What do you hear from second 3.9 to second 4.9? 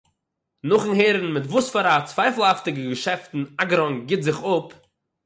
גיט זיך אפּ